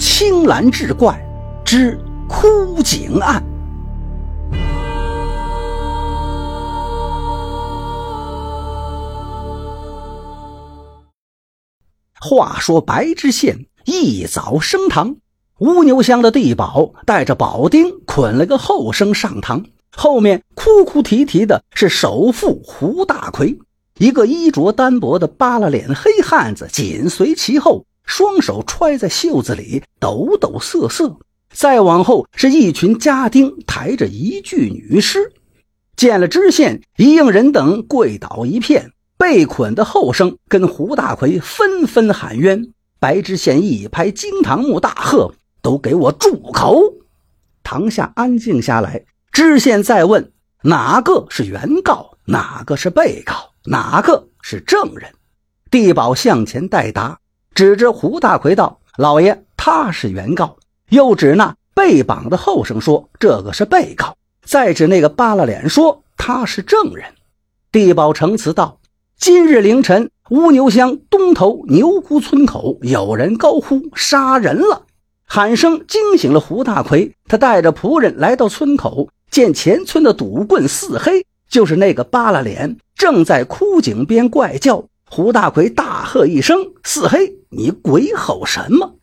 [0.00, 1.22] 青蓝志怪
[1.62, 3.44] 之枯井案。
[12.18, 15.16] 话说白知县一早升堂，
[15.58, 23.58] 乌牛乡的地保带着保丁捆了个后生上堂，后面哭哭啼啼的是首富胡大奎，
[23.98, 31.16] 一个衣着单薄的扒拉脸黑汉子紧随其后，双手揣在袖子里抖抖瑟瑟。
[31.52, 35.32] 再往后是一群家丁抬着一具女尸，
[35.94, 38.90] 见了知县，一应人等跪倒一片。
[39.16, 46.82] 被捆的后生跟胡大奎纷纷喊冤，白知县一拍惊堂木，大喝：“都给我住口！”
[47.62, 49.04] 堂下安静下来。
[49.30, 50.32] 知县再问
[50.64, 52.16] ：“哪个是原告？
[52.24, 53.52] 哪个是被告？
[53.66, 55.12] 哪个是证人？”
[55.70, 57.20] 地保向前代答，
[57.60, 60.56] 指着胡大奎道：“老爷，他是原告。”
[60.88, 67.04] 又指那被绑的后生说：“这个是被告。”再指那个扒拉脸说：“他是证人。”
[67.70, 68.78] 地保承词道。
[69.18, 74.86] 今日凌晨，乌牛乡东头牛姑村口有人高呼“杀人了”，
[75.28, 77.14] 喊声惊醒了胡大奎。
[77.26, 84.82] 他带着仆人来到村口，见前村的赌棍四黑，就是那个扒拉脸，正在枯井边怪叫。
[85.12, 88.94] 胡大奎大喝一声：“四黑，你鬼吼什么？”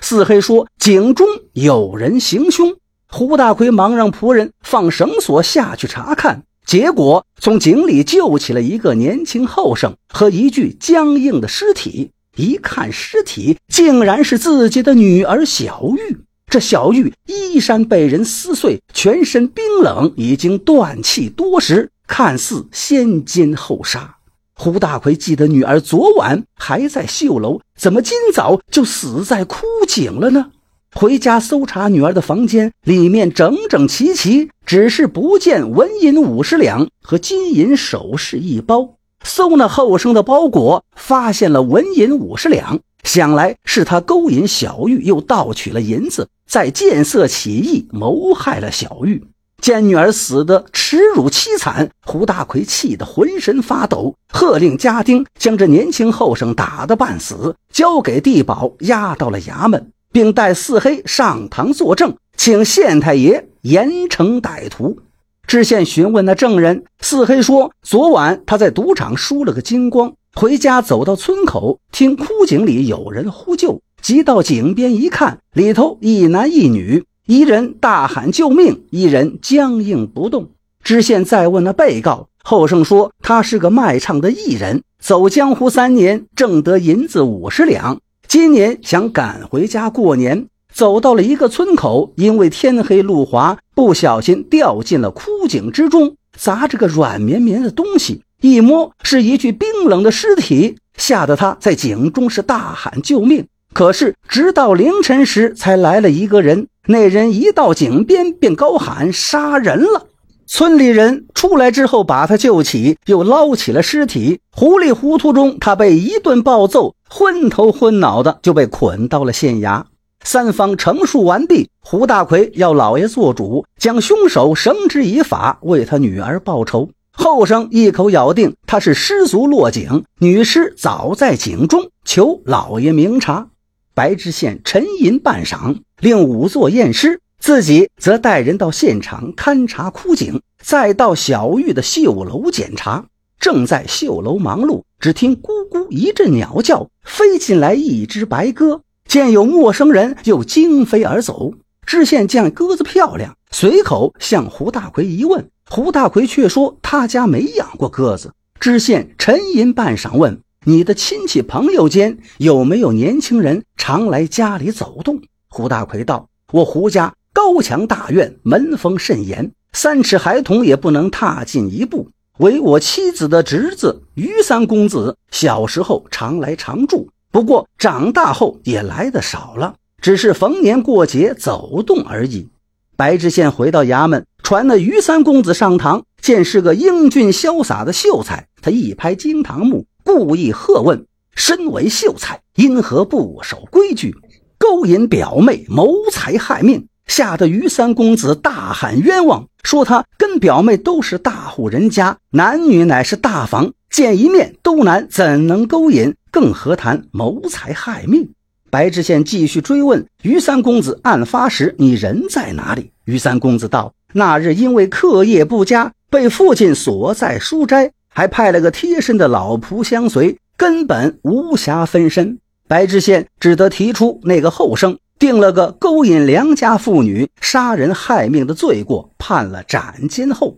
[0.00, 2.76] 四黑说：“井中有人行凶。”
[3.08, 6.42] 胡大奎忙让仆人放绳索下去查看。
[6.66, 12.10] 结果从井里救起了一个年轻后生和一具僵硬的尸体。
[12.36, 16.18] 一看尸体，竟然是自己的女儿小玉。
[16.50, 24.13] 这小玉衣衫被人撕碎，全身冰冷，已经断气多时，看似先奸后杀。
[24.56, 30.52] 胡大奎记得女儿昨晚还在绣楼，怎么今早就死在枯井了呢？
[30.94, 38.94] 回家搜查女儿的房间，里面整整齐齐，只是不见纹银五十两和金银首饰一包。
[39.24, 49.24] 搜那后生的包裹，发现了纹银五十两，想来是他勾引小玉，又盗取了银子，再见色起意谋害了小玉。
[49.64, 59.90] 见女儿死的耻辱凄惨，胡大奎气得浑身发抖，喝令家丁将这年轻后生打得半死，交给地保押到了衙门。
[60.12, 64.98] 并带四黑上堂作证，请县太爷严惩歹徒。
[65.46, 80.50] 知县询问那证人，四黑说：昨晚他在赌场输了个精光，回家走到村口，听枯井里有人呼救，急到井边一看，里头一男一女，一人大喊救命，一人僵硬不动。
[80.82, 87.98] 知县再问那被告后生说，他是个卖唱的艺人，走江湖三年，挣得银子五十两。
[88.28, 103.46] 今年想赶回家过年，走到了一个村口，因为天黑路滑，不小心掉进了枯井之中，砸着个软绵绵的东西，一摸是一具冰冷的尸体，吓得他在井中是大喊救命。
[103.72, 110.06] 可是直到凌晨时才来了一个人，那人一到井边便高喊杀人了。
[110.46, 114.40] 村里人出来之后，把他救起，又捞起了尸体。
[114.52, 119.84] 糊里糊涂中，他被一顿暴揍，昏头昏脑的就被捆到了县衙。
[120.22, 126.90] 三方陈述完毕，胡大奎要老爷做主，将凶手绳之以法，为他女儿报仇。
[127.12, 133.48] 后生一口咬定他是失足落井，女尸早在井中，求老爷明察。
[133.94, 137.20] 白知县沉吟半晌，令仵作验尸。
[137.38, 143.04] 自己则带人到现场勘察枯井，再到小玉的绣楼检查。
[143.38, 148.80] 正在绣楼忙碌，只听咕咕一阵鸟叫，飞进来一只白鸽。
[149.06, 151.52] 见有陌生人，又惊飞而走。
[151.86, 158.32] 知县见鸽子漂亮，随口向胡大奎一问，胡大奎却说他家没养过鸽子。
[158.58, 172.08] 知县沉吟半晌，问：“你的亲戚朋友间有没有年轻人常来家里走动？”胡大奎道：“我胡家。”高墙大院，门风甚严，三尺孩童也不能踏进一步。
[172.38, 182.48] 唯我妻子的侄子于三公子，小时候常来常住，不过长大后也来的少了，只是逢年过节走动而已。
[182.96, 194.14] 白知县回到衙门，传那于三公子上堂，见是个英俊潇洒的秀才，他一拍惊堂木，故意喝问：身为秀才，因何不守规矩，
[194.58, 196.86] 勾引表妹，谋财害命？
[197.06, 206.14] 吓得于三公子大喊冤枉，说他跟表妹都是大户人家，男女乃是大房，见一面都难，怎能勾引？
[206.30, 208.30] 更何谈谋财害命？
[208.70, 230.56] 白知县继续追问于三公子：“案发时你人在哪里？”于三公子道：“那日因为课业不佳，被父亲锁在书斋，还派了个贴身的老仆相随，根本无暇分身。”白知县只得提出那个后生，定了个勾引良家妇女、杀人害命的罪过，判了斩监后。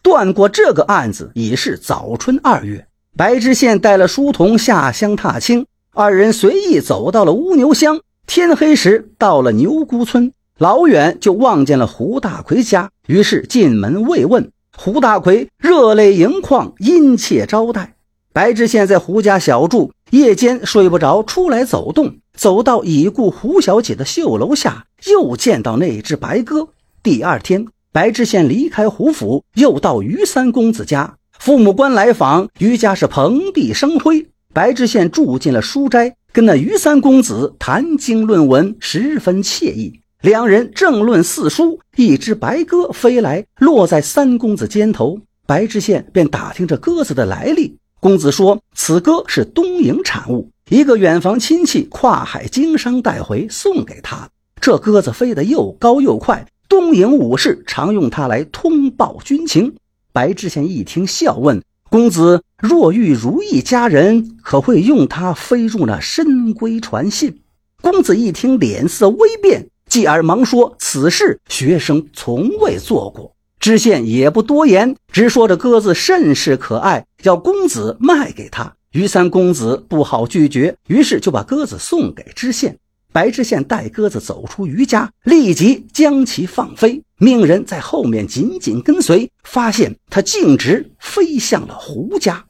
[0.00, 8.00] 断过这个案子已是早春二月，白知县带了书童下乡踏青，二人随意走到了乌牛乡。
[8.26, 14.52] 天黑时到了牛姑村，老远就望见了胡大奎家，于是进门慰问。
[14.80, 17.96] 胡大奎热泪盈眶，殷切招待。
[18.32, 26.68] 白知县在胡家小住，夜间睡不着，出来走动，走到已故胡小姐的绣楼下，又见到那只白鸽。
[27.02, 27.66] 第二天。
[27.90, 31.16] 白知县离开胡府，又到于三公子家。
[31.40, 34.28] 父母官来访，于家是蓬荜生辉。
[34.54, 40.00] 白知县住进了书斋，跟那于三公子谈经论文，十分惬意。
[40.22, 45.20] 两人正论四书，一只白鸽飞来，落在三公子肩头。
[45.46, 47.76] 白知县便打听着鸽子的来历。
[48.00, 54.28] 公子说，此鸽是东营产物，一个远房亲戚跨海经商带回，送给他。
[54.60, 56.44] 这鸽子飞得又高又快。
[56.68, 59.76] 东营武士常用它来通报军情。
[60.12, 67.40] 白知县一听，笑问：“公子若遇如意佳人，可会用它飞入那深闺传信？”
[67.80, 78.72] 公子一听，脸色微变，继而忙说：“此事学生从未做过。”知县也不多言，只说这鸽子甚是可爱，要公子卖给他。
[78.92, 82.78] 于三公子不好拒绝，于是就把鸽子送给知县。
[83.12, 92.44] 白知县带鸽子走出余家，立即将其放飞，命人在后面紧紧跟随，发现他径直飞向了胡家。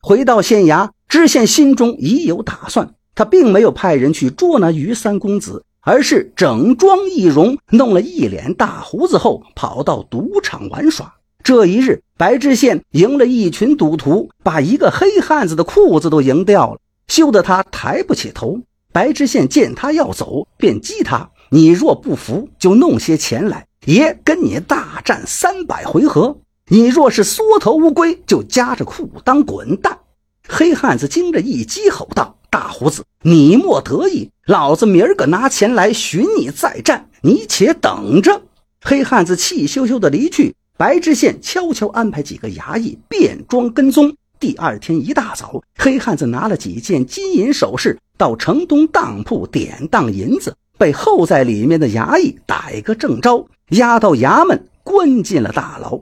[0.00, 11.14] 回到县衙，知县心中已有打算，他并没有派人去捉拿于三公子，而是整装易容，弄了一脸大胡子后，跑到赌场玩耍。
[11.42, 18.60] 这一日，白知县赢了一群赌徒，把一个黑汉子的裤子都赢掉了，羞得他抬不起头。
[18.92, 26.36] 白知县见他要走，便激他：“你若不服，就弄些钱来，爷跟你大战三百回合。
[26.68, 29.98] 你若是缩头乌龟，就夹着裤裆滚蛋。”
[30.46, 38.42] 黑汉子惊着一激，吼道：“大胡子，你莫得意，老子明儿个拿钱来寻你再战，你且等着。”
[38.84, 40.54] 黑汉子气咻咻的离去。
[40.76, 44.14] 白知县悄悄安排几个衙役变装跟踪。
[44.38, 47.98] 第二天一大早，黑汉子拿了几件金银首饰。
[48.18, 55.98] 到城东当铺典当银子，被候在里面的衙役逮个正着，押到衙门关进了大牢。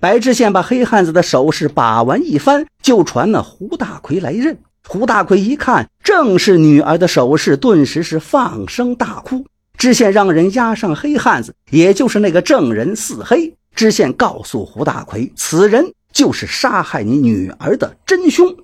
[0.00, 4.58] 白知县把黑汉子的首饰把玩一番，就传那胡大奎来认。
[4.86, 9.44] 胡大奎一看，正是女儿的首饰，顿时是放声大哭。
[9.78, 13.54] 知县让人押上黑汉子，也就是那个证人四黑。
[13.74, 18.54] 知县告诉胡大奎，此人就是杀害你女儿的真凶。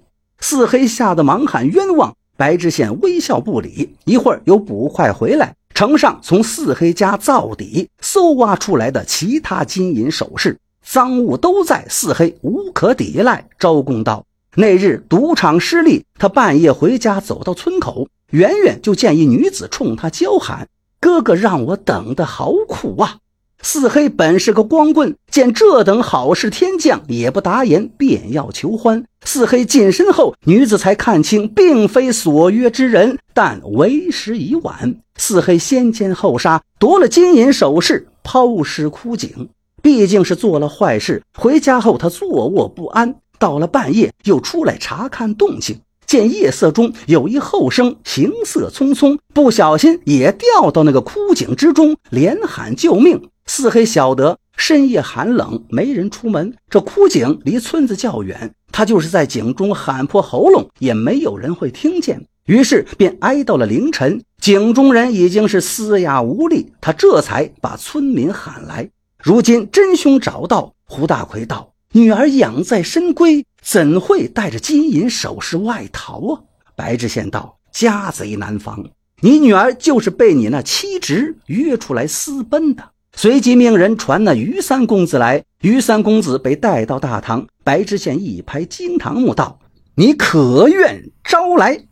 [0.40, 2.14] 四黑吓得忙喊冤枉。
[2.36, 13.46] 白知县微笑不理，一会儿有捕快回来，呈上从四黑家灶底搜挖出来的其他金银首饰，赃物都在，四黑无可抵赖。
[13.58, 14.24] 招供道：
[14.56, 20.66] 那日赌场失利，他半夜回家，走到村口，远远就见一女子冲他叫喊
[21.00, 23.18] ：“哥哥，让我等的好苦啊！”
[23.62, 29.04] 四黑本是个光棍，见这等好事天降，也不答言，便要求欢。
[29.24, 34.96] 四黑近身后，女子才看清，并非所约之人，但为时已晚。
[35.16, 39.50] 四黑先奸后杀，夺了金银首饰，抛尸枯井。
[39.82, 53.30] 毕竟是做了坏事，回家后他坐卧不安，到了半夜又出来查看动静，见夜色中有一后生行色匆匆，不小心也掉到那个枯井之中，连喊救命。
[53.46, 56.54] 四黑晓得深夜寒冷，没人出门。
[56.68, 62.26] 这枯井离村子较远，他就是在井中喊破喉咙，也没有人会听见。
[62.44, 68.90] 于是便挨到了凌晨，井中人已经是嘶哑无力，他这才把村民喊来。
[69.22, 76.40] 如今真凶找到，胡大奎道：“女儿养在深闺，怎会带着金银首饰外逃啊？”
[76.76, 87.46] 白知县道：“家贼难防，你女儿就是被你那妻侄约出来私奔的。”随即命人传那于三公子来，于三公子被带到大堂。
[87.64, 89.58] 白知县一拍惊堂木道
[89.96, 91.86] ：“你可愿招来？”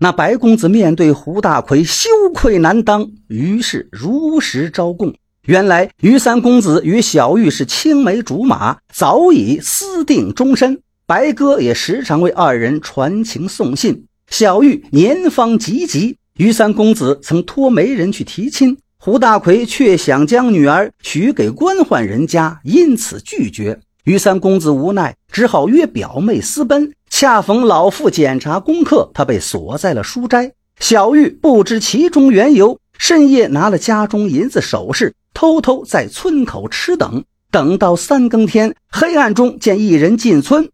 [0.00, 5.14] 那白公子面对胡大奎，羞愧难当，于是如实招供。
[5.46, 10.80] 原来于三公子与小玉是青梅竹马，早已私定终身。
[11.06, 14.06] 白哥也时常为二人传情送信。
[14.30, 16.14] 小玉年方及笄。
[16.38, 23.78] 于三公子曾托媒人去提亲，胡大奎却想将女儿许给官宦人家，因此拒绝。
[24.04, 26.90] 于三公子无奈，只好约表妹私奔。
[27.10, 30.52] 恰逢老父检查功课，他被锁在了书斋。
[30.80, 37.24] 小玉不知其中缘由，深夜拿了家中银子首饰，偷偷在村口吃等。
[37.50, 40.70] 等到三更天，黑暗中见一人进村，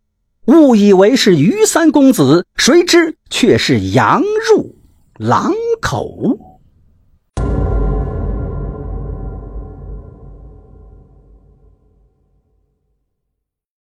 [0.46, 4.76] 误以为是于三公子，谁知却是羊入
[5.18, 5.52] 狼
[5.82, 6.49] 口。